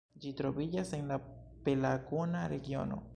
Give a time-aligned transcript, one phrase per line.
[0.21, 1.19] Ĝi troviĝas en la
[1.67, 3.03] Pelagona regiono.